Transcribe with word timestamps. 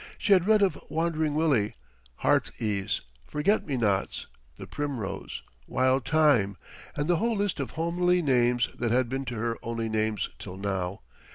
She 0.17 0.33
had 0.33 0.47
read 0.47 0.63
of 0.63 0.83
Wandering 0.89 1.35
Willie, 1.35 1.75
Heartsease, 2.23 3.01
Forget 3.27 3.67
me 3.67 3.77
nots, 3.77 4.25
the 4.57 4.65
Primrose, 4.65 5.43
Wild 5.67 6.05
Thyme, 6.07 6.57
and 6.95 7.07
the 7.07 7.17
whole 7.17 7.35
list 7.35 7.59
of 7.59 7.69
homely 7.77 8.23
names 8.23 8.67
that 8.79 8.89
had 8.89 9.09
been 9.09 9.25
to 9.25 9.35
her 9.35 9.57
only 9.61 9.89
names 9.89 10.29
till 10.39 10.57
now. 10.57 11.01